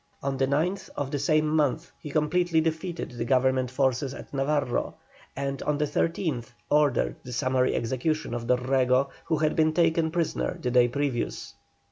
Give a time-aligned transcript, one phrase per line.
[0.23, 4.95] On the 9th of the same month he completely defeated the Government forces at Navarro,
[5.35, 10.57] and on the 13th ordered the summary execution of Dorrego, who had been taken prisoner
[10.59, 11.53] the day previous.